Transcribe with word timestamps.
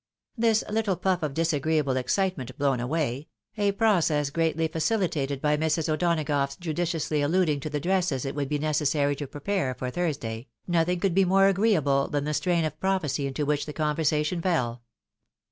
This 0.35 0.63
little 0.67 0.95
puff 0.95 1.21
of 1.21 1.35
disagreeable 1.35 1.95
excitement 1.95 2.57
blown 2.57 2.79
awiay— 2.79 3.27
a 3.57 3.71
process 3.73 4.31
greatly 4.31 4.67
facilitated 4.67 5.39
by 5.39 5.55
Mrs. 5.57 5.89
O'Donagough's 5.89 6.55
judiciously 6.55 7.21
alluding 7.21 7.59
to 7.59 7.69
the 7.69 7.79
dresses 7.79 8.25
it 8.25 8.33
would 8.33 8.49
be 8.49 8.57
necessary 8.57 9.15
to 9.17 9.27
prepare 9.27 9.75
for 9.75 9.91
Thursday— 9.91 10.47
nothing 10.67 10.99
could 10.99 11.13
be 11.13 11.23
more 11.23 11.45
agreeable 11.49 12.07
than 12.07 12.23
the 12.23 12.33
strain 12.33 12.65
of 12.65 12.79
prophecy 12.79 13.27
into 13.27 13.45
which 13.45 13.67
the 13.67 13.73
conversation 13.73 14.41
fell. 14.41 14.81